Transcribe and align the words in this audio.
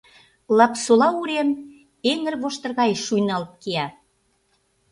Лапсола 0.57 1.09
урем 1.19 1.49
эҥырвоштыр 2.11 2.71
гай 2.79 2.91
шуйналт 3.05 3.51
кия. 3.61 3.85